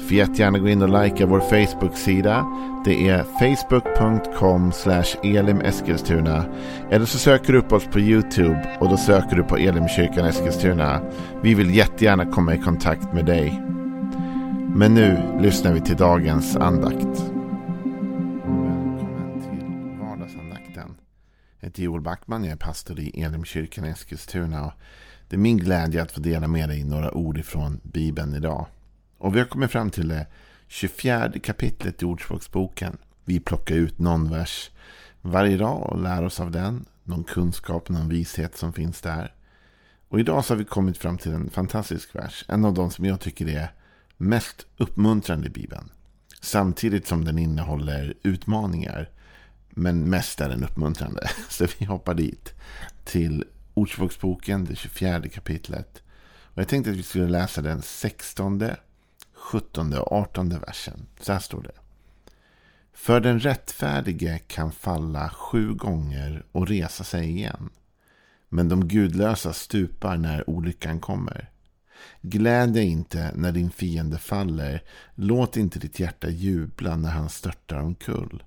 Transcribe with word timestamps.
Får 0.00 0.16
jättegärna 0.16 0.58
gå 0.58 0.68
in 0.68 0.82
och 0.82 1.02
likea 1.02 1.26
vår 1.26 1.40
Facebook-sida. 1.40 2.46
Det 2.84 3.08
är 3.08 3.22
facebook.com 3.22 4.72
elimeskilstuna. 5.22 6.44
Eller 6.90 7.06
så 7.06 7.18
söker 7.18 7.52
du 7.52 7.58
upp 7.58 7.72
oss 7.72 7.86
på 7.86 8.00
YouTube 8.00 8.76
och 8.80 8.88
då 8.88 8.96
söker 8.96 9.36
du 9.36 9.42
på 9.42 9.56
Elimkyrkan 9.56 10.26
Eskilstuna. 10.26 11.00
Vi 11.42 11.54
vill 11.54 11.74
jättegärna 11.74 12.26
komma 12.26 12.54
i 12.54 12.58
kontakt 12.58 13.12
med 13.12 13.26
dig. 13.26 13.62
Men 14.74 14.94
nu 14.94 15.38
lyssnar 15.40 15.72
vi 15.72 15.80
till 15.80 15.96
dagens 15.96 16.56
andakt. 16.56 17.20
Välkommen 18.34 19.40
till 19.40 19.98
vardagsandakten. 20.00 20.96
Jag 21.60 21.68
heter 21.68 21.82
Joel 21.82 22.00
Backman, 22.00 22.44
jag 22.44 22.52
är 22.52 22.56
pastor 22.56 23.00
i 23.00 23.22
Elimkyrkan 23.22 23.84
Eskilstuna. 23.84 24.72
Det 25.28 25.36
är 25.36 25.40
min 25.40 25.58
glädje 25.58 26.02
att 26.02 26.12
få 26.12 26.20
dela 26.20 26.48
med 26.48 26.68
dig 26.68 26.84
några 26.84 27.14
ord 27.14 27.38
ifrån 27.38 27.80
Bibeln 27.82 28.34
idag. 28.34 28.66
Och 29.20 29.34
vi 29.34 29.38
har 29.38 29.46
kommit 29.46 29.70
fram 29.70 29.90
till 29.90 30.08
det 30.08 30.26
24 30.68 31.32
kapitlet 31.42 32.02
i 32.02 32.04
Ordspråksboken. 32.04 32.96
Vi 33.24 33.40
plockar 33.40 33.74
ut 33.74 33.98
någon 33.98 34.30
vers 34.30 34.70
varje 35.20 35.56
dag 35.56 35.82
och 35.82 36.02
lär 36.02 36.24
oss 36.24 36.40
av 36.40 36.50
den. 36.50 36.84
Någon 37.04 37.24
kunskap, 37.24 37.88
någon 37.88 38.08
vishet 38.08 38.56
som 38.56 38.72
finns 38.72 39.00
där. 39.00 39.34
Och 40.08 40.20
idag 40.20 40.44
så 40.44 40.54
har 40.54 40.58
vi 40.58 40.64
kommit 40.64 40.98
fram 40.98 41.18
till 41.18 41.32
en 41.32 41.50
fantastisk 41.50 42.14
vers. 42.14 42.44
En 42.48 42.64
av 42.64 42.74
de 42.74 42.90
som 42.90 43.04
jag 43.04 43.20
tycker 43.20 43.48
är 43.48 43.72
mest 44.16 44.66
uppmuntrande 44.76 45.46
i 45.46 45.50
Bibeln. 45.50 45.90
Samtidigt 46.40 47.06
som 47.06 47.24
den 47.24 47.38
innehåller 47.38 48.14
utmaningar. 48.22 49.10
Men 49.70 50.10
mest 50.10 50.40
är 50.40 50.48
den 50.48 50.64
uppmuntrande. 50.64 51.30
Så 51.48 51.66
vi 51.78 51.84
hoppar 51.84 52.14
dit. 52.14 52.54
Till 53.04 53.44
Ordspråksboken, 53.74 54.64
det 54.64 54.76
24 54.76 55.28
kapitlet. 55.28 56.02
Och 56.44 56.58
jag 56.58 56.68
tänkte 56.68 56.90
att 56.90 56.96
vi 56.96 57.02
skulle 57.02 57.28
läsa 57.28 57.62
den 57.62 57.82
16 57.82 58.58
17 59.40 59.92
och 59.92 60.12
18 60.12 60.48
versen. 60.48 61.06
Så 61.20 61.32
här 61.32 61.40
står 61.40 61.62
det. 61.62 61.72
För 62.92 63.20
den 63.20 63.40
rättfärdige 63.40 64.38
kan 64.38 64.72
falla 64.72 65.30
sju 65.30 65.74
gånger 65.74 66.44
och 66.52 66.68
resa 66.68 67.04
sig 67.04 67.30
igen. 67.30 67.70
Men 68.48 68.68
de 68.68 68.88
gudlösa 68.88 69.52
stupar 69.52 70.16
när 70.16 70.50
olyckan 70.50 71.00
kommer. 71.00 71.50
Gläd 72.22 72.72
dig 72.72 72.86
inte 72.86 73.32
när 73.34 73.52
din 73.52 73.70
fiende 73.70 74.18
faller. 74.18 74.82
Låt 75.14 75.56
inte 75.56 75.78
ditt 75.78 76.00
hjärta 76.00 76.28
jubla 76.28 76.96
när 76.96 77.10
han 77.10 77.28
störtar 77.28 77.80
omkull. 77.80 78.42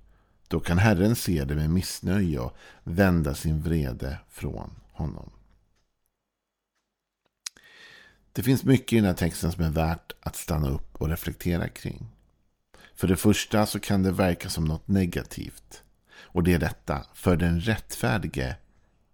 Då 0.48 0.60
kan 0.60 0.78
Herren 0.78 1.16
se 1.16 1.44
det 1.44 1.56
med 1.56 1.70
missnöje 1.70 2.40
och 2.40 2.58
vända 2.84 3.34
sin 3.36 3.62
vrede 3.62 4.18
från 4.30 4.72
honom. 4.92 5.30
Det 8.36 8.44
finns 8.44 8.64
mycket 8.64 8.94
i 8.94 8.96
den 8.96 9.06
här 9.06 9.14
texten 9.14 9.52
som 9.52 9.64
är 9.64 9.70
värt 9.70 10.14
att 10.22 10.36
stanna 10.36 10.70
upp 10.70 10.96
och 11.02 11.10
reflektera 11.10 11.68
kring. 11.68 12.08
För 12.96 13.08
det 13.08 13.16
första 13.16 13.66
så 13.66 13.80
kan 13.80 14.04
det 14.04 14.12
verka 14.12 14.50
som 14.50 14.66
något 14.66 14.88
negativt. 14.88 15.84
Och 16.22 16.44
det 16.44 16.54
är 16.54 16.60
detta. 16.60 17.06
För 17.14 17.36
den 17.36 17.62
rättfärdige 17.62 18.56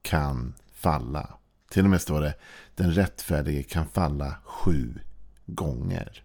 kan 0.02 0.54
falla. 0.74 1.34
Till 1.70 1.84
och 1.84 1.90
med 1.90 2.02
står 2.02 2.22
det 2.22 2.36
den 2.76 2.94
rättfärdige 2.94 3.64
kan 3.64 3.88
falla 3.88 4.36
sju 4.44 5.00
gånger. 5.46 6.24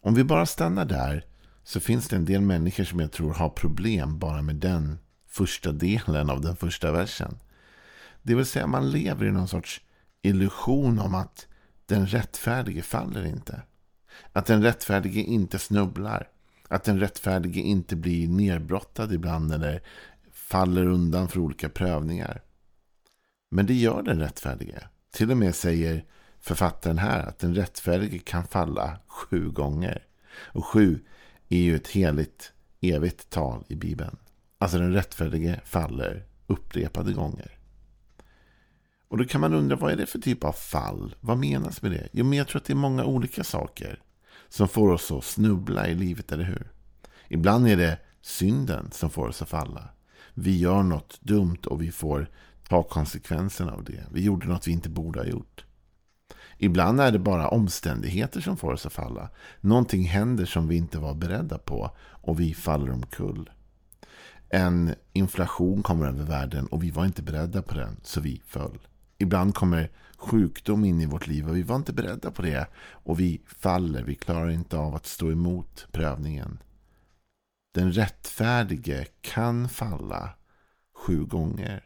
Om 0.00 0.14
vi 0.14 0.24
bara 0.24 0.46
stannar 0.46 0.84
där 0.84 1.24
så 1.64 1.80
finns 1.80 2.08
det 2.08 2.16
en 2.16 2.24
del 2.24 2.40
människor 2.40 2.84
som 2.84 3.00
jag 3.00 3.12
tror 3.12 3.34
har 3.34 3.48
problem 3.48 4.18
bara 4.18 4.42
med 4.42 4.56
den 4.56 4.98
första 5.26 5.72
delen 5.72 6.30
av 6.30 6.40
den 6.40 6.56
första 6.56 6.92
versen. 6.92 7.38
Det 8.22 8.34
vill 8.34 8.46
säga 8.46 8.66
man 8.66 8.90
lever 8.90 9.26
i 9.26 9.30
någon 9.30 9.48
sorts 9.48 9.80
illusion 10.22 10.98
om 10.98 11.14
att 11.14 11.46
den 11.88 12.06
rättfärdige 12.06 12.82
faller 12.82 13.26
inte. 13.26 13.62
Att 14.32 14.46
den 14.46 14.62
rättfärdige 14.62 15.20
inte 15.20 15.58
snubblar. 15.58 16.28
Att 16.68 16.84
den 16.84 17.00
rättfärdige 17.00 17.60
inte 17.60 17.96
blir 17.96 18.28
nerbrottad 18.28 19.12
ibland 19.12 19.52
eller 19.52 19.82
faller 20.32 20.86
undan 20.86 21.28
för 21.28 21.40
olika 21.40 21.68
prövningar. 21.68 22.42
Men 23.50 23.66
det 23.66 23.74
gör 23.74 24.02
den 24.02 24.20
rättfärdige. 24.20 24.88
Till 25.10 25.30
och 25.30 25.36
med 25.36 25.54
säger 25.54 26.04
författaren 26.40 26.98
här 26.98 27.22
att 27.22 27.38
den 27.38 27.54
rättfärdige 27.54 28.18
kan 28.18 28.46
falla 28.46 28.98
sju 29.06 29.50
gånger. 29.50 30.06
Och 30.36 30.66
sju 30.66 31.00
är 31.48 31.58
ju 31.58 31.76
ett 31.76 31.88
heligt, 31.88 32.52
evigt 32.80 33.30
tal 33.30 33.64
i 33.68 33.76
Bibeln. 33.76 34.16
Alltså 34.58 34.78
den 34.78 34.92
rättfärdige 34.92 35.60
faller 35.64 36.24
upprepade 36.46 37.12
gånger. 37.12 37.57
Och 39.08 39.18
då 39.18 39.24
kan 39.24 39.40
man 39.40 39.54
undra 39.54 39.76
vad 39.76 39.92
är 39.92 39.96
det 39.96 40.06
för 40.06 40.18
typ 40.18 40.44
av 40.44 40.52
fall? 40.52 41.14
Vad 41.20 41.38
menas 41.38 41.82
med 41.82 41.90
det? 41.90 42.08
Jo, 42.12 42.24
men 42.24 42.38
jag 42.38 42.48
tror 42.48 42.60
att 42.60 42.66
det 42.66 42.72
är 42.72 42.76
många 42.76 43.04
olika 43.04 43.44
saker 43.44 44.02
som 44.48 44.68
får 44.68 44.88
oss 44.88 45.10
att 45.10 45.24
snubbla 45.24 45.88
i 45.88 45.94
livet, 45.94 46.32
eller 46.32 46.44
hur? 46.44 46.72
Ibland 47.28 47.68
är 47.68 47.76
det 47.76 47.98
synden 48.20 48.90
som 48.92 49.10
får 49.10 49.28
oss 49.28 49.42
att 49.42 49.48
falla. 49.48 49.88
Vi 50.34 50.58
gör 50.58 50.82
något 50.82 51.20
dumt 51.20 51.66
och 51.66 51.82
vi 51.82 51.92
får 51.92 52.30
ta 52.68 52.82
konsekvenserna 52.82 53.72
av 53.72 53.84
det. 53.84 54.04
Vi 54.12 54.22
gjorde 54.22 54.46
något 54.46 54.68
vi 54.68 54.72
inte 54.72 54.88
borde 54.88 55.20
ha 55.20 55.26
gjort. 55.26 55.64
Ibland 56.58 57.00
är 57.00 57.12
det 57.12 57.18
bara 57.18 57.48
omständigheter 57.48 58.40
som 58.40 58.56
får 58.56 58.72
oss 58.72 58.86
att 58.86 58.92
falla. 58.92 59.30
Någonting 59.60 60.04
händer 60.04 60.46
som 60.46 60.68
vi 60.68 60.76
inte 60.76 60.98
var 60.98 61.14
beredda 61.14 61.58
på 61.58 61.90
och 61.98 62.40
vi 62.40 62.54
faller 62.54 62.90
omkull. 62.90 63.50
En 64.48 64.94
inflation 65.12 65.82
kommer 65.82 66.06
över 66.06 66.24
världen 66.24 66.66
och 66.66 66.82
vi 66.82 66.90
var 66.90 67.04
inte 67.04 67.22
beredda 67.22 67.62
på 67.62 67.74
den 67.74 67.96
så 68.02 68.20
vi 68.20 68.42
föll. 68.46 68.78
Ibland 69.18 69.54
kommer 69.54 69.90
sjukdom 70.16 70.84
in 70.84 71.00
i 71.00 71.06
vårt 71.06 71.26
liv 71.26 71.48
och 71.48 71.56
vi 71.56 71.62
var 71.62 71.76
inte 71.76 71.92
beredda 71.92 72.30
på 72.30 72.42
det. 72.42 72.66
Och 72.90 73.20
vi 73.20 73.40
faller, 73.46 74.02
vi 74.02 74.14
klarar 74.14 74.50
inte 74.50 74.76
av 74.76 74.94
att 74.94 75.06
stå 75.06 75.30
emot 75.30 75.86
prövningen. 75.92 76.62
Den 77.74 77.92
rättfärdige 77.92 79.06
kan 79.20 79.68
falla 79.68 80.30
sju 80.94 81.24
gånger. 81.24 81.84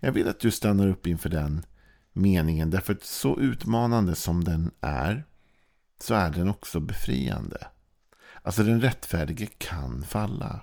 Jag 0.00 0.12
vill 0.12 0.28
att 0.28 0.40
du 0.40 0.50
stannar 0.50 0.88
upp 0.88 1.06
inför 1.06 1.28
den 1.28 1.66
meningen. 2.12 2.70
Därför 2.70 2.92
att 2.92 3.02
så 3.02 3.40
utmanande 3.40 4.14
som 4.14 4.44
den 4.44 4.70
är 4.80 5.24
så 6.00 6.14
är 6.14 6.30
den 6.30 6.48
också 6.48 6.80
befriande. 6.80 7.66
Alltså 8.42 8.62
den 8.62 8.80
rättfärdige 8.80 9.46
kan 9.58 10.02
falla. 10.02 10.60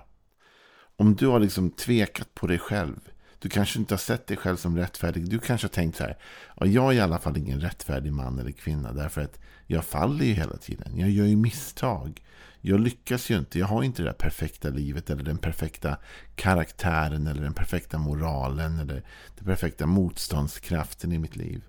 Om 0.96 1.14
du 1.16 1.26
har 1.26 1.40
liksom 1.40 1.70
tvekat 1.70 2.34
på 2.34 2.46
dig 2.46 2.58
själv 2.58 3.00
du 3.42 3.48
kanske 3.48 3.78
inte 3.78 3.94
har 3.94 3.98
sett 3.98 4.26
dig 4.26 4.36
själv 4.36 4.56
som 4.56 4.76
rättfärdig. 4.76 5.30
Du 5.30 5.38
kanske 5.38 5.66
har 5.66 5.70
tänkt 5.70 5.96
så 5.96 6.04
här. 6.04 6.18
Ja, 6.56 6.66
jag 6.66 6.92
är 6.92 6.96
i 6.96 7.00
alla 7.00 7.18
fall 7.18 7.36
ingen 7.36 7.60
rättfärdig 7.60 8.12
man 8.12 8.38
eller 8.38 8.50
kvinna. 8.50 8.92
Därför 8.92 9.20
att 9.20 9.38
jag 9.66 9.84
faller 9.84 10.24
ju 10.24 10.32
hela 10.32 10.56
tiden. 10.56 10.98
Jag 10.98 11.10
gör 11.10 11.24
ju 11.24 11.36
misstag. 11.36 12.22
Jag 12.60 12.80
lyckas 12.80 13.30
ju 13.30 13.38
inte. 13.38 13.58
Jag 13.58 13.66
har 13.66 13.82
inte 13.82 14.02
det 14.02 14.08
där 14.08 14.12
perfekta 14.12 14.68
livet. 14.68 15.10
Eller 15.10 15.22
den 15.22 15.38
perfekta 15.38 15.96
karaktären. 16.34 17.26
Eller 17.26 17.42
den 17.42 17.54
perfekta 17.54 17.98
moralen. 17.98 18.78
Eller 18.78 19.02
den 19.36 19.44
perfekta 19.44 19.86
motståndskraften 19.86 21.12
i 21.12 21.18
mitt 21.18 21.36
liv. 21.36 21.62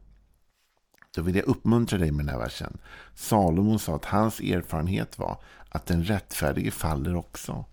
Då 1.15 1.21
vill 1.21 1.35
jag 1.35 1.45
uppmuntra 1.45 1.97
dig 1.97 2.11
med 2.11 2.25
den 2.25 2.33
här 2.33 2.43
versen. 2.43 2.77
Salomon 3.15 3.79
sa 3.79 3.95
att 3.95 4.05
hans 4.05 4.39
erfarenhet 4.39 5.19
var 5.19 5.41
att 5.69 5.85
den 5.85 6.03
rättfärdige 6.03 6.71
faller 6.71 7.15
också. 7.15 7.65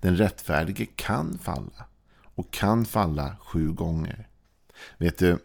Den 0.00 0.16
rättfärdige 0.16 0.86
kan 0.96 1.38
falla 1.38 1.86
och 2.36 2.50
kan 2.50 2.84
falla 2.84 3.36
sju 3.40 3.72
gånger. 3.72 4.28
Vet 4.98 5.18
du, 5.18 5.38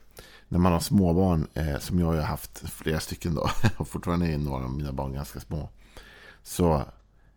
när 0.47 0.59
man 0.59 0.71
har 0.71 0.79
småbarn, 0.79 1.47
eh, 1.53 1.79
som 1.79 1.99
jag 1.99 2.05
har 2.05 2.21
haft 2.21 2.69
flera 2.69 2.99
stycken 2.99 3.35
då, 3.35 3.49
och 3.77 3.87
fortfarande 3.87 4.27
är 4.27 4.37
några 4.37 4.65
av 4.65 4.71
mina 4.71 4.93
barn 4.93 5.13
ganska 5.13 5.39
små, 5.39 5.69
så 6.43 6.85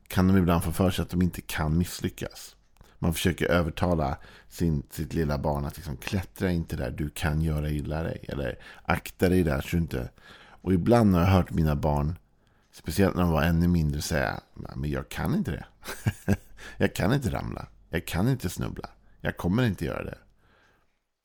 kan 0.08 0.28
de 0.28 0.36
ibland 0.36 0.64
få 0.64 0.72
för 0.72 0.90
sig 0.90 1.02
att 1.02 1.10
de 1.10 1.22
inte 1.22 1.40
kan 1.40 1.78
misslyckas. 1.78 2.56
Man 2.98 3.14
försöker 3.14 3.46
övertala 3.46 4.16
sin, 4.48 4.82
sitt 4.90 5.14
lilla 5.14 5.38
barn 5.38 5.64
att 5.64 5.76
liksom, 5.76 5.96
klättra 5.96 6.50
inte 6.50 6.76
där, 6.76 6.90
du 6.90 7.10
kan 7.10 7.42
göra 7.42 7.70
illa 7.70 8.02
dig. 8.02 8.24
Eller 8.28 8.58
akta 8.82 9.28
dig 9.28 9.42
där 9.42 9.60
så 9.60 9.68
du 9.70 9.78
inte... 9.78 10.08
Och 10.62 10.72
ibland 10.72 11.14
har 11.14 11.20
jag 11.20 11.28
hört 11.28 11.50
mina 11.50 11.76
barn, 11.76 12.18
speciellt 12.72 13.14
när 13.14 13.22
de 13.22 13.32
var 13.32 13.42
ännu 13.42 13.68
mindre, 13.68 14.02
säga 14.02 14.40
men 14.54 14.90
jag 14.90 15.08
kan 15.08 15.34
inte 15.34 15.50
det. 15.50 15.66
jag 16.76 16.94
kan 16.94 17.12
inte 17.12 17.30
ramla. 17.30 17.66
Jag 17.90 18.06
kan 18.06 18.28
inte 18.28 18.50
snubbla. 18.50 18.88
Jag 19.24 19.36
kommer 19.36 19.66
inte 19.66 19.84
göra 19.84 20.04
det. 20.04 20.18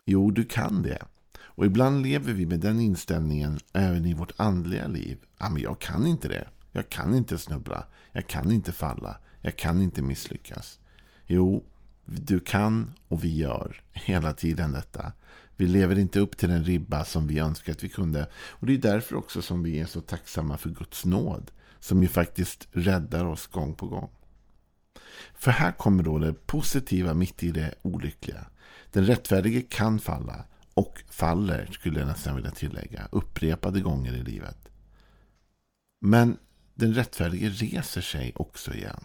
Jo, 0.06 0.32
du 0.32 0.46
kan 0.46 0.82
det. 0.82 1.02
Och 1.40 1.66
ibland 1.66 2.04
lever 2.04 2.34
vi 2.34 2.46
med 2.46 2.60
den 2.60 2.80
inställningen 2.80 3.60
även 3.74 4.06
i 4.06 4.14
vårt 4.14 4.32
andliga 4.38 4.88
liv. 4.88 5.18
Ja, 5.38 5.50
men 5.50 5.62
jag 5.62 5.80
kan 5.80 6.08
inte 6.08 6.28
det. 6.28 6.48
Jag 6.72 6.90
kan 6.90 7.16
inte 7.16 7.38
snubbla. 7.38 7.86
Jag 8.12 8.28
kan 8.28 8.52
inte 8.52 8.72
falla. 8.72 9.18
Jag 9.42 9.56
kan 9.56 9.82
inte 9.82 10.02
misslyckas. 10.02 10.80
Jo, 11.26 11.64
du 12.06 12.40
kan 12.40 12.94
och 13.08 13.24
vi 13.24 13.38
gör 13.38 13.82
hela 13.92 14.34
tiden 14.34 14.72
detta. 14.72 15.12
Vi 15.56 15.68
lever 15.68 16.00
inte 16.00 16.20
upp 16.20 16.38
till 16.38 16.50
den 16.50 16.64
ribba 16.64 17.06
som 17.06 17.28
vi 17.28 17.40
önskar 17.40 17.74
att 17.74 17.84
vi 17.84 17.90
kunde. 17.90 18.28
Och 18.34 18.68
det 18.68 18.74
är 18.74 18.78
därför 18.78 19.16
också 19.16 19.42
som 19.42 19.64
vi 19.64 19.80
är 19.80 19.86
så 19.86 20.02
tacksamma 20.02 20.58
för 20.58 20.70
Guds 20.70 21.06
nåd. 21.06 21.52
Som 21.80 22.02
ju 22.02 22.08
faktiskt 22.08 22.68
räddar 22.72 23.26
oss 23.26 23.48
gång 23.48 23.76
på 23.76 23.88
gång. 23.88 24.10
För 25.34 25.52
här 25.52 25.72
kommer 25.72 26.04
då 26.04 26.20
det 26.20 26.34
positiva 26.34 27.14
mitt 27.14 27.44
i 27.44 27.52
det 27.52 27.74
olyckliga. 27.82 28.46
Den 28.92 29.06
rättfärdige 29.06 29.62
kan 29.62 30.00
falla 30.00 30.46
och 30.74 31.04
faller, 31.10 31.70
skulle 31.72 32.00
jag 32.00 32.08
nästan 32.08 32.36
vilja 32.36 32.52
tillägga, 32.52 33.08
upprepade 33.12 33.82
gånger 33.82 34.14
i 34.14 34.24
livet. 34.24 34.70
Men 36.02 36.38
den 36.76 36.94
rättfärdige 36.94 37.50
reser 37.50 38.02
sig 38.02 38.34
också 38.36 38.74
igen. 38.74 39.04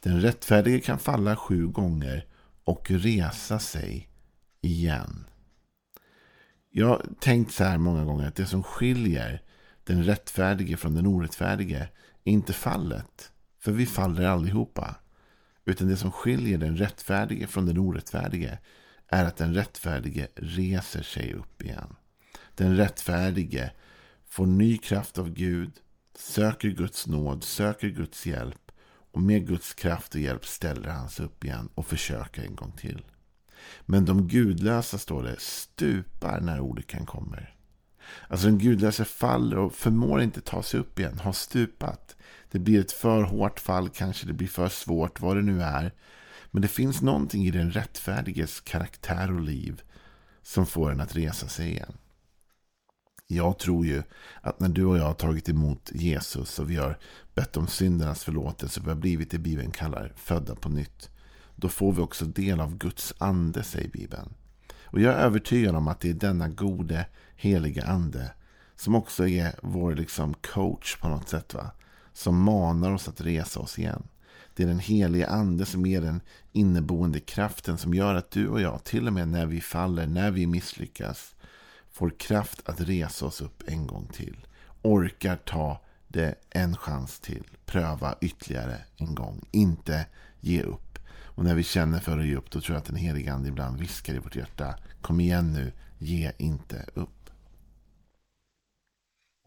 Den 0.00 0.20
rättfärdige 0.20 0.80
kan 0.80 0.98
falla 0.98 1.36
sju 1.36 1.66
gånger 1.66 2.26
och 2.64 2.90
resa 2.90 3.58
sig 3.58 4.08
igen. 4.60 5.26
Jag 6.70 6.86
har 6.86 7.06
tänkt 7.20 7.52
så 7.52 7.64
här 7.64 7.78
många 7.78 8.04
gånger 8.04 8.28
att 8.28 8.34
det 8.34 8.46
som 8.46 8.62
skiljer 8.62 9.42
den 9.84 10.04
rättfärdige 10.04 10.76
från 10.76 10.94
den 10.94 11.06
orättfärdige 11.06 11.88
är 12.24 12.32
inte 12.32 12.52
fallet. 12.52 13.32
För 13.58 13.72
vi 13.72 13.86
faller 13.86 14.24
allihopa. 14.24 14.96
Utan 15.64 15.88
det 15.88 15.96
som 15.96 16.12
skiljer 16.12 16.58
den 16.58 16.76
rättfärdige 16.76 17.46
från 17.46 17.66
den 17.66 17.78
orättfärdige 17.78 18.58
är 19.08 19.24
att 19.24 19.36
den 19.36 19.54
rättfärdige 19.54 20.28
reser 20.34 21.02
sig 21.02 21.32
upp 21.32 21.62
igen. 21.62 21.96
Den 22.54 22.76
rättfärdige 22.76 23.70
får 24.26 24.46
ny 24.46 24.78
kraft 24.78 25.18
av 25.18 25.30
Gud, 25.30 25.72
söker 26.18 26.68
Guds 26.68 27.06
nåd, 27.06 27.44
söker 27.44 27.88
Guds 27.88 28.26
hjälp 28.26 28.72
och 29.12 29.22
med 29.22 29.46
Guds 29.46 29.74
kraft 29.74 30.14
och 30.14 30.20
hjälp 30.20 30.46
ställer 30.46 30.88
han 30.88 31.08
sig 31.08 31.24
upp 31.24 31.44
igen 31.44 31.68
och 31.74 31.86
försöker 31.86 32.42
en 32.42 32.56
gång 32.56 32.72
till. 32.72 33.04
Men 33.86 34.04
de 34.04 34.28
gudlösa, 34.28 34.98
står 34.98 35.22
det, 35.22 35.40
stupar 35.40 36.40
när 36.40 36.60
olyckan 36.60 37.06
kommer. 37.06 37.53
Alltså 38.28 38.46
den 38.46 38.58
gudlösa 38.58 39.04
faller 39.04 39.58
och 39.58 39.74
förmår 39.74 40.22
inte 40.22 40.40
ta 40.40 40.62
sig 40.62 40.80
upp 40.80 40.98
igen, 40.98 41.18
har 41.18 41.32
stupat. 41.32 42.16
Det 42.50 42.58
blir 42.58 42.80
ett 42.80 42.92
för 42.92 43.22
hårt 43.22 43.60
fall, 43.60 43.88
kanske 43.88 44.26
det 44.26 44.32
blir 44.32 44.48
för 44.48 44.68
svårt, 44.68 45.20
vad 45.20 45.36
det 45.36 45.42
nu 45.42 45.62
är. 45.62 45.92
Men 46.50 46.62
det 46.62 46.68
finns 46.68 47.02
någonting 47.02 47.46
i 47.46 47.50
den 47.50 47.70
rättfärdiges 47.70 48.60
karaktär 48.60 49.32
och 49.32 49.40
liv 49.40 49.82
som 50.42 50.66
får 50.66 50.92
en 50.92 51.00
att 51.00 51.16
resa 51.16 51.48
sig 51.48 51.70
igen. 51.70 51.92
Jag 53.26 53.58
tror 53.58 53.86
ju 53.86 54.02
att 54.40 54.60
när 54.60 54.68
du 54.68 54.84
och 54.84 54.98
jag 54.98 55.04
har 55.04 55.14
tagit 55.14 55.48
emot 55.48 55.90
Jesus 55.94 56.58
och 56.58 56.70
vi 56.70 56.76
har 56.76 56.98
bett 57.34 57.56
om 57.56 57.66
syndernas 57.66 58.24
förlåtelse 58.24 58.80
och 58.80 58.86
vi 58.86 58.90
har 58.90 58.96
blivit 58.96 59.30
det 59.30 59.38
Bibeln 59.38 59.70
kallar 59.70 60.12
födda 60.16 60.54
på 60.54 60.68
nytt. 60.68 61.10
Då 61.56 61.68
får 61.68 61.92
vi 61.92 62.02
också 62.02 62.24
del 62.24 62.60
av 62.60 62.76
Guds 62.78 63.14
ande, 63.18 63.62
säger 63.62 63.90
Bibeln. 63.90 64.34
Och 64.84 65.00
jag 65.00 65.14
är 65.14 65.18
övertygad 65.18 65.76
om 65.76 65.88
att 65.88 66.00
det 66.00 66.10
är 66.10 66.14
denna 66.14 66.48
gode, 66.48 67.06
heliga 67.36 67.84
ande 67.84 68.32
som 68.76 68.94
också 68.94 69.28
är 69.28 69.54
vår 69.62 69.94
liksom 69.94 70.34
coach 70.34 70.96
på 70.96 71.08
något 71.08 71.28
sätt. 71.28 71.54
va? 71.54 71.70
Som 72.12 72.42
manar 72.42 72.92
oss 72.92 73.08
att 73.08 73.20
resa 73.20 73.60
oss 73.60 73.78
igen. 73.78 74.02
Det 74.54 74.62
är 74.62 74.66
den 74.66 74.78
heliga 74.78 75.28
ande 75.28 75.66
som 75.66 75.86
är 75.86 76.00
den 76.00 76.20
inneboende 76.52 77.20
kraften 77.20 77.78
som 77.78 77.94
gör 77.94 78.14
att 78.14 78.30
du 78.30 78.48
och 78.48 78.60
jag, 78.60 78.84
till 78.84 79.06
och 79.06 79.12
med 79.12 79.28
när 79.28 79.46
vi 79.46 79.60
faller, 79.60 80.06
när 80.06 80.30
vi 80.30 80.46
misslyckas, 80.46 81.34
får 81.92 82.10
kraft 82.10 82.68
att 82.68 82.80
resa 82.80 83.26
oss 83.26 83.40
upp 83.40 83.62
en 83.66 83.86
gång 83.86 84.08
till. 84.12 84.46
Orkar 84.82 85.36
ta 85.36 85.80
det 86.08 86.34
en 86.50 86.76
chans 86.76 87.20
till. 87.20 87.44
Pröva 87.66 88.14
ytterligare 88.20 88.78
en 88.96 89.14
gång. 89.14 89.44
Inte 89.50 90.06
ge 90.40 90.62
upp. 90.62 90.98
Och 91.08 91.44
när 91.44 91.54
vi 91.54 91.62
känner 91.62 92.00
för 92.00 92.18
att 92.18 92.26
ge 92.26 92.36
upp, 92.36 92.50
då 92.50 92.60
tror 92.60 92.74
jag 92.74 92.80
att 92.80 92.86
den 92.86 92.96
helige 92.96 93.32
ande 93.32 93.48
ibland 93.48 93.78
viskar 93.78 94.14
i 94.14 94.18
vårt 94.18 94.36
hjärta. 94.36 94.74
Kom 95.00 95.20
igen 95.20 95.52
nu, 95.52 95.72
ge 95.98 96.32
inte 96.38 96.86
upp. 96.94 97.23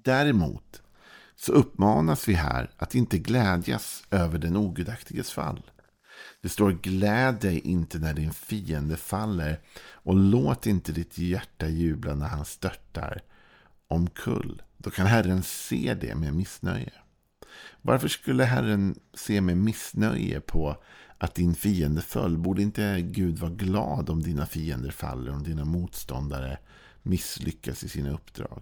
Däremot 0.08 0.82
så 1.36 1.52
uppmanas 1.52 2.28
vi 2.28 2.34
här 2.34 2.70
att 2.78 2.96
inte 2.96 3.18
glädjas 3.18 4.04
över 4.12 4.40
den 4.40 4.58
ogudaktiges 4.58 5.32
fall. 5.32 5.62
Det 6.42 6.50
står 6.50 6.72
gläd 6.72 7.36
dig 7.36 7.60
inte 7.60 8.00
när 8.00 8.14
din 8.14 8.34
fiende 8.34 8.98
faller 8.98 9.60
och 9.92 10.16
låt 10.16 10.66
inte 10.66 10.92
ditt 10.92 11.18
hjärta 11.18 11.68
jubla 11.68 12.16
när 12.16 12.28
han 12.28 12.46
störtar 12.46 13.22
omkull. 13.88 14.62
Då 14.78 14.90
kan 14.90 15.08
Herren 15.08 15.44
se 15.44 15.98
det 16.02 16.16
med 16.16 16.34
missnöje. 16.34 16.94
Varför 17.82 18.08
skulle 18.08 18.44
Herren 18.44 19.00
se 19.14 19.42
med 19.42 19.58
missnöje 19.58 20.40
på 20.42 20.84
att 21.18 21.36
din 21.36 21.56
fiende 21.56 22.02
föll? 22.02 22.38
Borde 22.38 22.62
inte 22.62 23.02
Gud 23.02 23.40
vara 23.40 23.52
glad 23.52 24.10
om 24.10 24.24
dina 24.24 24.46
fiender 24.46 24.92
faller, 24.92 25.32
om 25.32 25.44
dina 25.44 25.66
motståndare 25.66 26.58
misslyckas 27.04 27.84
i 27.84 27.90
sina 27.90 28.12
uppdrag? 28.12 28.62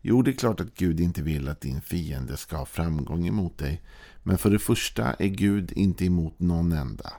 Jo, 0.00 0.22
det 0.22 0.30
är 0.30 0.34
klart 0.34 0.60
att 0.60 0.74
Gud 0.74 1.00
inte 1.00 1.22
vill 1.22 1.48
att 1.48 1.60
din 1.60 1.80
fiende 1.80 2.36
ska 2.36 2.56
ha 2.56 2.66
framgång 2.66 3.26
emot 3.26 3.58
dig. 3.58 3.82
Men 4.22 4.38
för 4.38 4.50
det 4.50 4.58
första 4.58 5.12
är 5.12 5.28
Gud 5.28 5.72
inte 5.72 6.04
emot 6.04 6.38
någon 6.38 6.72
enda. 6.72 7.12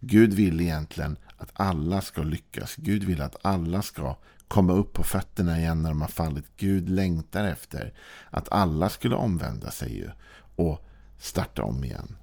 Gud 0.00 0.34
vill 0.34 0.60
egentligen 0.60 1.16
att 1.36 1.50
alla 1.52 2.00
ska 2.00 2.22
lyckas. 2.22 2.76
Gud 2.76 3.04
vill 3.04 3.22
att 3.22 3.36
alla 3.42 3.82
ska 3.82 4.16
komma 4.48 4.72
upp 4.72 4.92
på 4.92 5.02
fötterna 5.02 5.58
igen 5.58 5.82
när 5.82 5.88
de 5.88 6.00
har 6.00 6.08
fallit. 6.08 6.44
Gud 6.56 6.88
längtar 6.88 7.44
efter 7.44 7.94
att 8.30 8.52
alla 8.52 8.88
skulle 8.88 9.14
omvända 9.14 9.70
sig 9.70 9.96
ju 9.96 10.10
och 10.56 10.84
starta 11.18 11.62
om 11.62 11.84
igen. 11.84 12.16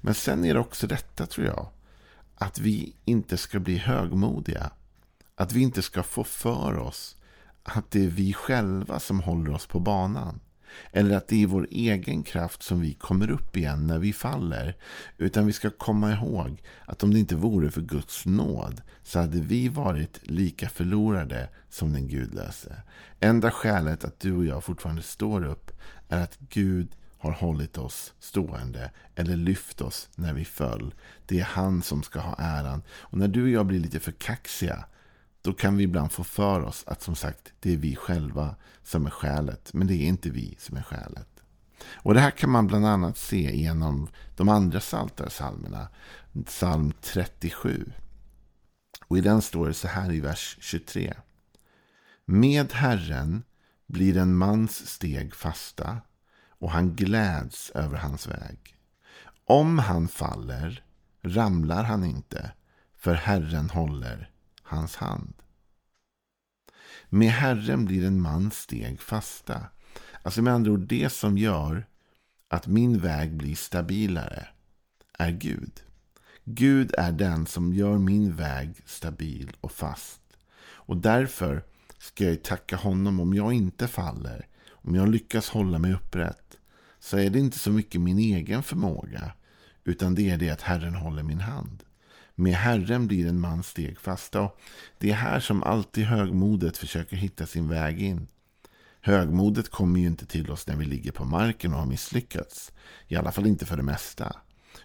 Men 0.00 0.14
sen 0.14 0.44
är 0.44 0.54
det 0.54 0.60
också 0.60 0.86
detta 0.86 1.26
tror 1.26 1.46
jag. 1.46 1.68
Att 2.34 2.58
vi 2.58 2.96
inte 3.04 3.36
ska 3.36 3.60
bli 3.60 3.76
högmodiga. 3.76 4.70
Att 5.34 5.52
vi 5.52 5.60
inte 5.60 5.82
ska 5.82 6.02
få 6.02 6.24
för 6.24 6.78
oss 6.78 7.16
att 7.62 7.90
det 7.90 8.04
är 8.04 8.08
vi 8.08 8.32
själva 8.32 9.00
som 9.00 9.20
håller 9.20 9.54
oss 9.54 9.66
på 9.66 9.80
banan. 9.80 10.40
Eller 10.92 11.16
att 11.16 11.28
det 11.28 11.42
är 11.42 11.46
vår 11.46 11.66
egen 11.70 12.22
kraft 12.22 12.62
som 12.62 12.80
vi 12.80 12.94
kommer 12.94 13.30
upp 13.30 13.56
igen 13.56 13.86
när 13.86 13.98
vi 13.98 14.12
faller. 14.12 14.76
Utan 15.18 15.46
vi 15.46 15.52
ska 15.52 15.70
komma 15.70 16.12
ihåg 16.12 16.62
att 16.84 17.02
om 17.02 17.12
det 17.12 17.18
inte 17.18 17.36
vore 17.36 17.70
för 17.70 17.80
Guds 17.80 18.26
nåd 18.26 18.82
så 19.02 19.18
hade 19.18 19.40
vi 19.40 19.68
varit 19.68 20.20
lika 20.22 20.68
förlorade 20.68 21.48
som 21.70 21.92
den 21.92 22.08
gudlöse. 22.08 22.82
Enda 23.20 23.50
skälet 23.50 24.04
att 24.04 24.20
du 24.20 24.36
och 24.36 24.44
jag 24.44 24.64
fortfarande 24.64 25.02
står 25.02 25.44
upp 25.44 25.70
är 26.08 26.22
att 26.22 26.38
Gud 26.38 26.96
har 27.18 27.32
hållit 27.32 27.78
oss 27.78 28.14
stående 28.20 28.90
eller 29.14 29.36
lyft 29.36 29.80
oss 29.80 30.08
när 30.14 30.32
vi 30.32 30.44
föll. 30.44 30.94
Det 31.26 31.40
är 31.40 31.44
han 31.44 31.82
som 31.82 32.02
ska 32.02 32.20
ha 32.20 32.36
äran. 32.38 32.82
Och 32.90 33.18
när 33.18 33.28
du 33.28 33.42
och 33.42 33.48
jag 33.48 33.66
blir 33.66 33.80
lite 33.80 34.00
för 34.00 34.12
kaxiga 34.12 34.84
då 35.42 35.52
kan 35.52 35.76
vi 35.76 35.84
ibland 35.84 36.12
få 36.12 36.24
för 36.24 36.60
oss 36.60 36.84
att 36.86 37.02
som 37.02 37.16
sagt 37.16 37.52
det 37.60 37.72
är 37.72 37.76
vi 37.76 37.96
själva 37.96 38.54
som 38.82 39.06
är 39.06 39.10
skälet. 39.10 39.72
Men 39.72 39.86
det 39.86 39.94
är 39.94 40.06
inte 40.06 40.30
vi 40.30 40.56
som 40.58 40.76
är 40.76 40.82
skälet. 40.82 41.28
Och 41.84 42.14
det 42.14 42.20
här 42.20 42.30
kan 42.30 42.50
man 42.50 42.66
bland 42.66 42.86
annat 42.86 43.16
se 43.18 43.56
genom 43.56 44.08
de 44.36 44.48
andra 44.48 44.80
saltarsalmerna. 44.80 45.88
Psalm 46.46 46.92
37. 47.00 47.92
Och 49.06 49.18
i 49.18 49.20
den 49.20 49.42
står 49.42 49.68
det 49.68 49.74
så 49.74 49.88
här 49.88 50.12
i 50.12 50.20
vers 50.20 50.58
23. 50.60 51.14
Med 52.24 52.72
Herren 52.72 53.42
blir 53.86 54.16
en 54.16 54.34
mans 54.34 54.86
steg 54.86 55.34
fasta 55.34 56.00
och 56.48 56.70
han 56.70 56.94
gläds 56.94 57.70
över 57.70 57.96
hans 57.96 58.26
väg. 58.26 58.76
Om 59.44 59.78
han 59.78 60.08
faller 60.08 60.84
ramlar 61.22 61.84
han 61.84 62.04
inte, 62.04 62.52
för 62.96 63.14
Herren 63.14 63.70
håller 63.70 64.31
hans 64.72 64.96
hand. 64.96 65.34
Med 67.08 67.30
Herren 67.30 67.84
blir 67.84 68.06
en 68.06 68.20
mans 68.20 68.58
steg 68.58 69.00
fasta. 69.00 69.66
Alltså 70.22 70.42
med 70.42 70.52
andra 70.52 70.72
ord, 70.72 70.80
det 70.80 71.12
som 71.12 71.38
gör 71.38 71.86
att 72.48 72.66
min 72.66 72.98
väg 72.98 73.36
blir 73.36 73.54
stabilare 73.54 74.48
är 75.18 75.30
Gud. 75.30 75.80
Gud 76.44 76.94
är 76.98 77.12
den 77.12 77.46
som 77.46 77.74
gör 77.74 77.98
min 77.98 78.36
väg 78.36 78.82
stabil 78.86 79.56
och 79.60 79.72
fast. 79.72 80.20
Och 80.64 80.96
därför 80.96 81.64
ska 81.98 82.24
jag 82.24 82.42
tacka 82.42 82.76
honom 82.76 83.20
om 83.20 83.34
jag 83.34 83.52
inte 83.52 83.88
faller. 83.88 84.46
Om 84.70 84.94
jag 84.94 85.08
lyckas 85.08 85.48
hålla 85.48 85.78
mig 85.78 85.94
upprätt. 85.94 86.58
Så 86.98 87.18
är 87.18 87.30
det 87.30 87.38
inte 87.38 87.58
så 87.58 87.70
mycket 87.70 88.00
min 88.00 88.18
egen 88.18 88.62
förmåga. 88.62 89.32
Utan 89.84 90.14
det 90.14 90.30
är 90.30 90.36
det 90.36 90.50
att 90.50 90.62
Herren 90.62 90.94
håller 90.94 91.22
min 91.22 91.40
hand. 91.40 91.82
Med 92.34 92.54
Herren 92.54 93.06
blir 93.06 93.28
en 93.28 93.40
man 93.40 93.62
steg 93.62 93.98
fasta. 93.98 94.50
det 94.98 95.10
är 95.10 95.14
här 95.14 95.40
som 95.40 95.62
alltid 95.62 96.04
högmodet 96.04 96.76
försöker 96.76 97.16
hitta 97.16 97.46
sin 97.46 97.68
väg 97.68 98.02
in. 98.02 98.26
Högmodet 99.00 99.68
kommer 99.68 100.00
ju 100.00 100.06
inte 100.06 100.26
till 100.26 100.50
oss 100.50 100.66
när 100.66 100.76
vi 100.76 100.84
ligger 100.84 101.12
på 101.12 101.24
marken 101.24 101.72
och 101.72 101.78
har 101.78 101.86
misslyckats. 101.86 102.72
I 103.08 103.16
alla 103.16 103.32
fall 103.32 103.46
inte 103.46 103.66
för 103.66 103.76
det 103.76 103.82
mesta. 103.82 104.36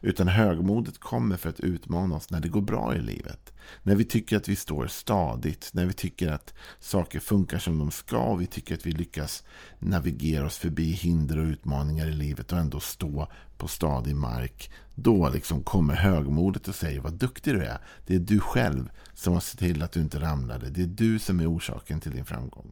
Utan 0.02 0.28
högmodet 0.28 0.98
kommer 0.98 1.38
för 1.38 1.50
att 1.50 1.60
utmana 1.60 2.16
oss 2.16 2.30
när 2.30 2.40
det 2.40 2.50
går 2.50 2.62
bra 2.62 2.96
i 2.96 3.02
livet. 3.02 3.54
När 3.84 3.96
vi 3.96 4.06
tycker 4.06 4.38
att 4.38 4.48
vi 4.48 4.56
står 4.56 4.88
stadigt, 4.88 5.70
när 5.74 5.86
vi 5.86 5.94
tycker 5.94 6.32
att 6.32 6.54
saker 6.80 7.20
funkar 7.20 7.60
som 7.60 7.80
de 7.80 7.92
ska 7.92 8.18
och 8.18 8.42
vi 8.42 8.48
tycker 8.48 8.76
att 8.76 8.86
vi 8.86 8.92
lyckas 8.92 9.44
navigera 9.80 10.46
oss 10.46 10.58
förbi 10.58 10.92
hinder 10.92 11.38
och 11.38 11.46
utmaningar 11.46 12.08
i 12.08 12.14
livet 12.14 12.52
och 12.52 12.60
ändå 12.60 12.80
stå 12.80 13.28
på 13.58 13.68
stadig 13.68 14.16
mark. 14.16 14.72
Då 15.00 15.30
liksom 15.30 15.64
kommer 15.64 15.94
högmodet 15.94 16.68
och 16.68 16.76
säger 16.76 17.00
vad 17.00 17.14
duktig 17.14 17.54
du 17.54 17.64
är. 17.64 17.78
Det 18.06 18.16
är 18.16 18.20
du 18.20 18.40
själv 18.40 18.90
som 19.14 19.34
har 19.34 19.40
sett 19.40 19.60
till 19.60 19.84
att 19.84 19.92
du 19.92 20.02
inte 20.02 20.20
ramlade. 20.20 20.70
Det 20.70 20.82
är 20.82 20.88
du 20.88 21.20
som 21.20 21.40
är 21.40 21.56
orsaken 21.56 22.00
till 22.00 22.12
din 22.12 22.26
framgång. 22.26 22.72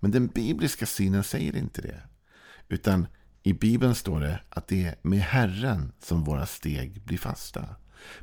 Men 0.00 0.10
den 0.10 0.26
bibliska 0.26 0.86
synen 0.86 1.24
säger 1.24 1.56
inte 1.56 1.82
det. 1.82 2.00
Utan 2.68 3.06
i 3.42 3.52
Bibeln 3.52 3.94
står 3.94 4.20
det 4.20 4.40
att 4.48 4.68
det 4.68 4.84
är 4.84 4.94
med 5.02 5.20
Herren 5.20 5.92
som 5.98 6.24
våra 6.24 6.46
steg 6.46 7.02
blir 7.02 7.18
fasta. 7.18 7.64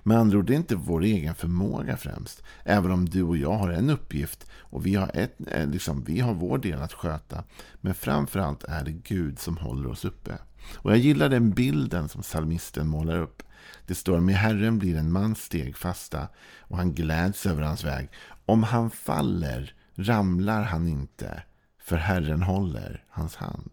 Med 0.04 0.18
andra 0.18 0.38
ord, 0.38 0.46
det 0.46 0.54
är 0.54 0.58
inte 0.58 0.76
vår 0.76 1.04
egen 1.04 1.36
förmåga 1.36 1.98
främst. 1.98 2.44
Även 2.64 2.92
om 2.92 3.10
du 3.10 3.24
och 3.24 3.38
jag 3.38 3.54
har 3.54 3.70
en 3.70 3.90
uppgift 3.90 4.50
och 4.52 4.86
vi 4.86 4.96
har, 4.96 5.12
ett, 5.14 5.36
eh, 5.48 5.68
liksom, 5.68 6.04
vi 6.04 6.20
har 6.20 6.34
vår 6.34 6.58
del 6.58 6.82
att 6.82 6.94
sköta. 6.94 7.44
Men 7.76 7.94
framförallt 7.94 8.64
är 8.64 8.86
det 8.86 8.92
Gud 8.92 9.40
som 9.40 9.58
håller 9.58 9.90
oss 9.90 10.06
uppe. 10.06 10.38
Och 10.74 10.92
jag 10.92 10.98
gillar 10.98 11.30
den 11.30 11.52
bilden 11.52 12.10
som 12.10 12.22
psalmisten 12.22 12.88
målar 12.88 13.18
upp. 13.18 13.44
Det 13.88 13.96
står 13.96 14.20
med 14.20 14.36
Herren 14.36 14.80
blir 14.80 14.98
en 14.98 15.12
man 15.12 15.36
stegfasta 15.36 16.28
och 16.60 16.78
han 16.78 16.94
gläds 16.94 17.46
över 17.46 17.64
hans 17.64 17.84
väg. 17.84 18.10
Om 18.46 18.64
han 18.64 18.92
faller 18.92 19.76
ramlar 19.96 20.64
han 20.64 20.88
inte, 20.88 21.44
för 21.84 21.98
Herren 21.98 22.42
håller 22.42 23.04
hans 23.10 23.36
hand 23.36 23.72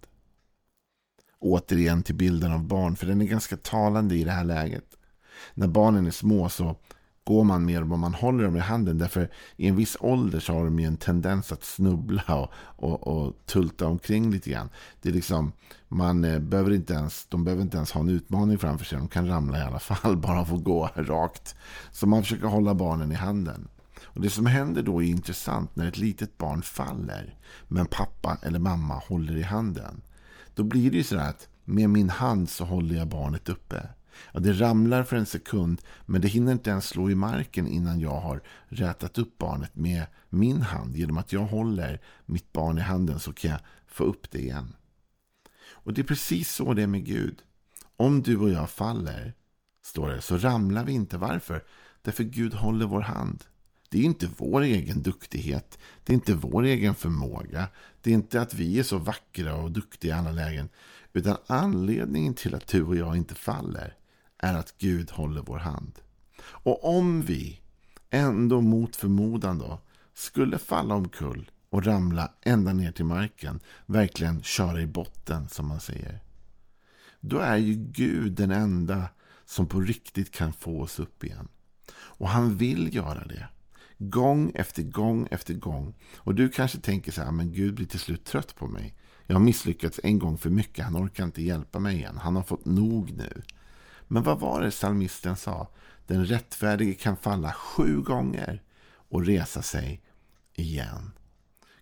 återigen 1.39 2.03
till 2.03 2.15
bilden 2.15 2.53
av 2.53 2.65
barn. 2.65 2.97
För 2.97 3.07
den 3.07 3.21
är 3.23 3.27
ganska 3.27 3.57
talande 3.57 4.17
i 4.17 4.25
det 4.25 4.31
här 4.31 4.45
läget. 4.45 4.97
När 5.55 5.67
barnen 5.67 6.07
är 6.07 6.11
små 6.11 6.49
så 6.49 6.77
går 7.29 7.45
man 7.45 7.65
mer 7.65 7.83
vad 7.83 7.99
man 7.99 8.15
håller 8.15 8.45
dem 8.45 8.57
i 8.57 8.61
handen. 8.61 8.99
Därför 8.99 9.31
i 9.57 9.69
en 9.69 9.77
viss 9.77 9.97
ålder 10.01 10.41
så 10.41 10.53
har 10.53 10.65
de 10.65 10.79
ju 10.79 10.87
en 10.87 10.97
tendens 10.97 11.53
att 11.53 11.65
snubbla 11.65 12.23
och, 12.29 12.51
och, 12.57 13.07
och 13.07 13.35
tulta 13.47 13.87
omkring 13.87 14.31
lite 14.31 14.51
grann. 14.51 14.69
Det 15.03 15.09
är 15.09 15.13
liksom, 15.13 15.53
man 15.89 16.25
eh, 16.25 16.39
behöver 16.39 16.73
inte 16.73 16.93
ens, 16.93 17.27
de 17.27 17.45
behöver 17.45 17.63
inte 17.63 17.77
ens 17.77 17.93
ha 17.93 18.01
en 18.01 18.09
utmaning 18.09 18.59
framför 18.59 18.85
sig. 18.85 18.99
De 18.99 19.09
kan 19.09 19.29
ramla 19.29 19.59
i 19.59 19.63
alla 19.63 19.79
fall, 19.79 20.17
bara 20.27 20.45
få 20.45 20.57
gå 20.57 20.91
rakt. 20.95 21.57
Så 21.91 22.07
man 22.07 22.23
försöker 22.23 22.47
hålla 22.47 22.75
barnen 22.75 23.13
i 23.13 23.15
handen. 23.15 23.69
Och 24.03 24.21
Det 24.21 24.31
som 24.31 24.47
händer 24.47 24.83
då 24.83 25.03
är 25.03 25.07
intressant 25.07 25.77
när 25.77 25.89
ett 25.89 25.99
litet 25.99 26.39
barn 26.39 26.63
faller. 26.63 27.35
Men 27.69 27.87
pappa 27.87 28.39
eller 28.43 28.59
mamma 28.59 28.95
håller 28.95 29.37
i 29.37 29.43
handen. 29.43 30.01
Då 30.55 30.63
blir 30.63 30.91
det 30.91 30.97
ju 30.97 31.05
så 31.05 31.19
att 31.19 31.49
med 31.65 31.91
min 31.91 32.11
hand 32.11 32.51
så 32.51 32.65
håller 32.65 32.95
jag 32.97 33.09
barnet 33.09 33.49
uppe. 33.49 33.89
Ja, 34.33 34.41
det 34.41 34.53
ramlar 34.53 35.03
för 35.03 35.17
en 35.17 35.27
sekund 35.27 35.83
men 36.07 36.21
det 36.21 36.29
hinner 36.29 36.53
inte 36.53 36.71
ens 36.71 36.89
slå 36.89 37.11
i 37.11 37.15
marken 37.15 37.67
innan 37.67 38.01
jag 38.01 38.21
har 38.21 38.43
rätat 38.69 39.19
upp 39.19 39.39
barnet 39.39 39.77
med 39.77 40.07
min 40.29 40.63
hand. 40.63 40.97
Genom 40.97 41.19
att 41.19 41.33
jag 41.33 41.45
håller 41.45 42.01
mitt 42.27 42.53
barn 42.53 42.79
i 42.79 42.81
handen 42.81 43.21
så 43.21 43.33
kan 43.33 43.51
jag 43.51 43.61
få 43.87 44.05
upp 44.05 44.31
det 44.31 44.39
igen. 44.39 44.75
Och 45.71 45.95
det 45.95 46.01
är 46.01 46.05
precis 46.05 46.55
så 46.55 46.75
det 46.75 46.83
är 46.83 46.87
med 46.87 47.05
Gud. 47.05 47.43
Om 47.97 48.23
du 48.23 48.37
och 48.37 48.51
jag 48.51 48.71
faller, 48.71 49.35
står 49.83 50.09
det, 50.09 50.21
så 50.21 50.39
ramlar 50.39 50.85
vi 50.85 50.93
inte. 50.93 51.19
Varför? 51.19 51.65
Därför 52.03 52.25
Gud 52.25 52.55
håller 52.55 52.87
vår 52.87 53.01
hand. 53.01 53.45
Det 53.91 53.99
är 53.99 54.03
inte 54.03 54.31
vår 54.37 54.63
egen 54.63 55.03
duktighet. 55.03 55.79
Det 56.05 56.13
är 56.13 56.15
inte 56.15 56.35
vår 56.35 56.63
egen 56.63 56.95
förmåga. 56.95 57.69
Det 58.03 58.11
är 58.11 58.15
inte 58.15 58.41
att 58.41 58.55
vi 58.55 58.79
är 58.79 58.83
så 58.83 58.99
vackra 58.99 59.55
och 59.55 59.71
duktiga 59.71 60.15
i 60.15 60.19
alla 60.19 60.33
lägen. 60.33 60.69
Utan 61.13 61.37
anledningen 61.47 62.35
till 62.35 62.55
att 62.55 62.67
du 62.67 62.83
och 62.83 62.97
jag 62.97 63.17
inte 63.17 63.35
faller 63.35 63.95
är 64.39 64.55
att 64.55 64.75
Gud 64.79 65.11
håller 65.11 65.43
vår 65.43 65.59
hand. 65.59 65.99
Och 66.41 66.99
om 66.99 67.23
vi 67.23 67.61
ändå 68.11 68.61
mot 68.61 68.97
förmodan 68.97 69.59
då 69.59 69.81
skulle 70.15 70.59
falla 70.59 70.95
omkull 70.95 71.51
och 71.71 71.85
ramla 71.85 72.33
ända 72.43 72.73
ner 72.73 72.93
till 72.93 73.05
marken, 73.05 73.61
verkligen 73.87 74.43
köra 74.43 74.81
i 74.81 74.87
botten 74.87 75.49
som 75.49 75.69
man 75.69 75.81
säger. 75.81 76.21
Då 77.21 77.39
är 77.39 77.57
ju 77.57 77.75
Gud 77.75 78.33
den 78.33 78.51
enda 78.51 79.09
som 79.45 79.67
på 79.67 79.81
riktigt 79.81 80.31
kan 80.31 80.53
få 80.53 80.83
oss 80.83 80.99
upp 80.99 81.25
igen. 81.25 81.49
Och 81.93 82.29
han 82.29 82.57
vill 82.57 82.95
göra 82.95 83.25
det. 83.25 83.49
Gång 83.99 84.53
efter 84.55 84.83
gång 84.83 85.29
efter 85.31 85.55
gång. 85.55 85.95
Och 86.17 86.35
du 86.35 86.49
kanske 86.49 86.79
tänker 86.79 87.13
så 87.13 87.23
här, 87.23 87.31
men 87.31 87.53
Gud 87.53 87.75
blir 87.75 87.87
till 87.87 88.01
slut 88.01 88.25
trött 88.25 88.55
på 88.55 88.67
mig. 88.67 88.95
Jag 89.27 89.35
har 89.35 89.41
misslyckats 89.41 90.01
en 90.03 90.19
gång 90.19 90.39
för 90.39 90.51
mycket. 90.51 90.85
Han 90.85 90.97
orkar 90.97 91.25
inte 91.25 91.43
hjälpa 91.43 91.79
mig 91.79 91.97
igen. 91.97 92.19
Han 92.19 92.37
har 92.37 92.43
fått 92.43 92.65
nog 92.65 93.13
nu. 93.13 93.43
Men 94.09 94.23
vad 94.23 94.41
var 94.41 94.61
det 94.61 94.71
psalmisten 94.71 95.37
sa? 95.37 95.69
Den 96.07 96.27
rättfärdige 96.27 96.95
kan 96.95 97.17
falla 97.17 97.53
sju 97.53 98.01
gånger 98.01 98.63
och 99.09 99.27
resa 99.27 99.63
sig 99.63 100.03
igen. 100.55 101.11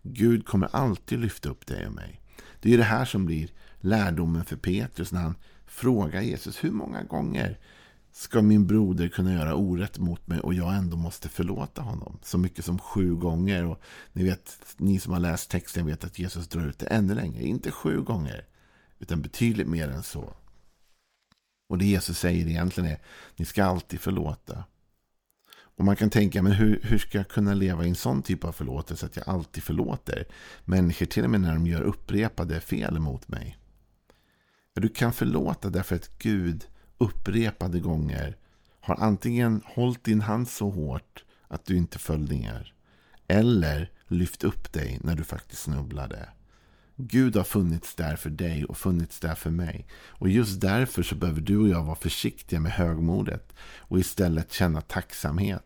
Gud 0.02 0.46
kommer 0.46 0.68
alltid 0.72 1.18
lyfta 1.18 1.48
upp 1.48 1.66
dig 1.66 1.86
och 1.86 1.92
mig. 1.92 2.20
Det 2.60 2.74
är 2.74 2.78
det 2.78 2.84
här 2.84 3.04
som 3.04 3.26
blir 3.26 3.50
lärdomen 3.80 4.44
för 4.44 4.56
Petrus 4.56 5.12
när 5.12 5.20
han 5.20 5.34
frågar 5.66 6.20
Jesus 6.20 6.64
hur 6.64 6.70
många 6.70 7.02
gånger 7.02 7.58
ska 8.12 8.42
min 8.42 8.66
broder 8.66 9.08
kunna 9.08 9.34
göra 9.34 9.54
orätt 9.54 9.98
mot 9.98 10.26
mig 10.26 10.40
och 10.40 10.54
jag 10.54 10.74
ändå 10.74 10.96
måste 10.96 11.28
förlåta 11.28 11.82
honom. 11.82 12.18
Så 12.22 12.38
mycket 12.38 12.64
som 12.64 12.78
sju 12.78 13.14
gånger. 13.14 13.64
Och 13.64 13.80
ni, 14.12 14.24
vet, 14.24 14.58
ni 14.76 15.00
som 15.00 15.12
har 15.12 15.20
läst 15.20 15.50
texten 15.50 15.86
vet 15.86 16.04
att 16.04 16.18
Jesus 16.18 16.48
drar 16.48 16.66
ut 16.66 16.78
det 16.78 16.86
ännu 16.86 17.14
längre. 17.14 17.42
Inte 17.42 17.70
sju 17.70 18.02
gånger, 18.02 18.44
utan 18.98 19.22
betydligt 19.22 19.68
mer 19.68 19.88
än 19.88 20.02
så. 20.02 20.34
Och 21.68 21.78
det 21.78 21.84
Jesus 21.84 22.18
säger 22.18 22.46
egentligen 22.46 22.90
är, 22.90 22.98
ni 23.36 23.44
ska 23.44 23.64
alltid 23.64 24.00
förlåta. 24.00 24.64
Och 25.76 25.84
man 25.84 25.96
kan 25.96 26.10
tänka, 26.10 26.42
men 26.42 26.52
hur, 26.52 26.80
hur 26.82 26.98
ska 26.98 27.18
jag 27.18 27.28
kunna 27.28 27.54
leva 27.54 27.84
i 27.84 27.88
en 27.88 27.94
sån 27.94 28.22
typ 28.22 28.44
av 28.44 28.52
förlåtelse 28.52 29.06
att 29.06 29.16
jag 29.16 29.28
alltid 29.28 29.62
förlåter 29.62 30.24
människor, 30.64 31.06
till 31.06 31.24
och 31.24 31.30
med 31.30 31.40
när 31.40 31.54
de 31.54 31.66
gör 31.66 31.82
upprepade 31.82 32.60
fel 32.60 32.98
mot 32.98 33.28
mig? 33.28 33.58
Du 34.74 34.88
kan 34.88 35.12
förlåta 35.12 35.70
därför 35.70 35.96
att 35.96 36.18
Gud 36.18 36.66
upprepade 36.98 37.80
gånger 37.80 38.36
har 38.80 38.96
antingen 38.96 39.62
hållit 39.64 40.04
din 40.04 40.20
hand 40.20 40.48
så 40.48 40.70
hårt 40.70 41.24
att 41.48 41.64
du 41.64 41.76
inte 41.76 41.98
föll 41.98 42.28
ner. 42.28 42.74
Eller 43.28 43.90
lyft 44.06 44.44
upp 44.44 44.72
dig 44.72 44.98
när 45.02 45.14
du 45.14 45.24
faktiskt 45.24 45.62
snubblade. 45.62 46.28
Gud 46.98 47.36
har 47.36 47.44
funnits 47.44 47.94
där 47.94 48.16
för 48.16 48.30
dig 48.30 48.64
och 48.64 48.78
funnits 48.78 49.20
där 49.20 49.34
för 49.34 49.50
mig. 49.50 49.86
Och 50.08 50.28
just 50.28 50.60
därför 50.60 51.02
så 51.02 51.14
behöver 51.14 51.40
du 51.40 51.58
och 51.58 51.68
jag 51.68 51.84
vara 51.84 51.96
försiktiga 51.96 52.60
med 52.60 52.72
högmodet. 52.72 53.52
Och 53.78 53.98
istället 53.98 54.52
känna 54.52 54.80
tacksamhet. 54.80 55.62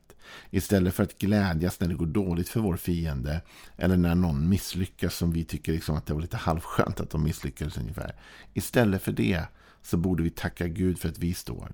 Istället 0.51 0.95
för 0.95 1.03
att 1.03 1.19
glädjas 1.19 1.81
när 1.81 1.89
det 1.89 1.95
går 1.95 2.07
dåligt 2.07 2.49
för 2.49 2.61
vår 2.61 2.77
fiende. 2.77 3.41
Eller 3.77 3.97
när 3.97 4.15
någon 4.15 4.49
misslyckas 4.49 5.15
som 5.15 5.33
vi 5.33 5.45
tycker 5.45 5.73
liksom 5.73 5.97
att 5.97 6.07
det 6.07 6.15
var 6.15 6.21
lite 6.21 6.37
halvskönt 6.37 7.01
att 7.01 7.11
de 7.11 7.23
misslyckades 7.23 7.79
ungefär. 7.79 8.15
Istället 8.55 9.03
för 9.03 9.13
det 9.13 9.45
så 9.83 9.97
borde 9.97 10.23
vi 10.23 10.31
tacka 10.31 10.69
Gud 10.69 10.99
för 10.99 11.09
att 11.09 11.19
vi 11.19 11.35
står. 11.35 11.73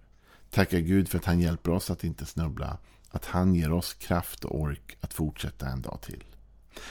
Tacka 0.50 0.80
Gud 0.80 1.08
för 1.08 1.18
att 1.18 1.24
han 1.24 1.40
hjälper 1.40 1.70
oss 1.70 1.90
att 1.90 2.04
inte 2.04 2.26
snubbla. 2.26 2.78
Att 3.10 3.24
han 3.24 3.54
ger 3.54 3.72
oss 3.72 3.94
kraft 3.94 4.44
och 4.44 4.60
ork 4.60 4.96
att 5.00 5.14
fortsätta 5.14 5.68
en 5.68 5.82
dag 5.82 5.98
till. 6.02 6.24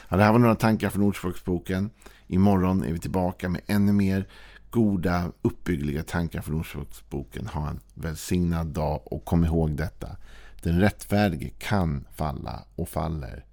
Ja, 0.10 0.18
det 0.18 0.24
här 0.24 0.32
var 0.32 0.40
några 0.40 0.56
tankar 0.56 0.90
från 0.90 1.04
Ordspråksboken. 1.04 1.90
Imorgon 2.28 2.84
är 2.84 2.94
vi 2.94 3.00
tillbaka 3.00 3.50
med 3.50 3.62
ännu 3.68 3.94
mer 3.94 4.28
goda, 4.70 5.32
uppbyggliga 5.42 6.04
tankar 6.04 6.42
från 6.42 6.56
Ordspråksboken. 6.56 7.48
Ha 7.48 7.70
en 7.70 7.80
välsignad 7.94 8.68
dag 8.68 9.02
och 9.06 9.26
kom 9.26 9.46
ihåg 9.46 9.78
detta. 9.78 10.18
Den 10.62 10.80
rättfärdige 10.80 11.50
kan 11.50 12.08
falla 12.16 12.64
och 12.76 12.90
faller. 12.90 13.46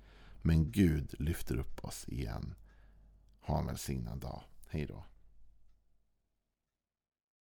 Men 0.42 0.70
Gud 0.70 1.14
lyfter 1.18 1.56
upp 1.56 1.84
oss 1.84 2.04
igen. 2.08 2.54
Ha 3.40 3.58
en 3.58 3.66
välsignad 3.66 4.18
dag. 4.18 4.42
Hej 4.68 4.86
då. 4.86 5.04